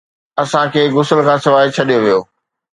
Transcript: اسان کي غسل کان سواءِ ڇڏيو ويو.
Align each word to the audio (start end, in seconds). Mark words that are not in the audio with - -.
اسان 0.43 0.65
کي 0.73 0.81
غسل 0.95 1.19
کان 1.27 1.39
سواءِ 1.45 1.73
ڇڏيو 1.75 1.99
ويو. 2.03 2.19